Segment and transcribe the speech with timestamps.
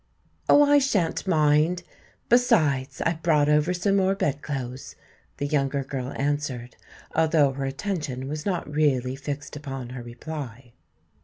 [0.49, 1.83] "Oh, I shan't mind.
[2.27, 4.95] Besides, I brought over some more bed clothes,"
[5.37, 6.75] the younger girl answered,
[7.13, 10.73] although her attention was not really fixed upon her reply.